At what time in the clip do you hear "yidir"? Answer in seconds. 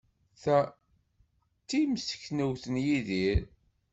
2.85-3.41